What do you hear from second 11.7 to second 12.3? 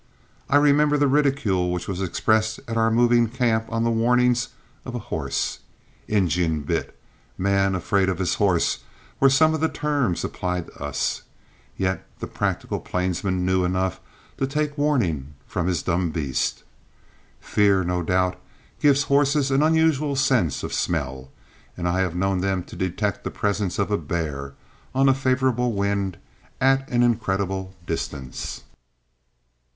yet the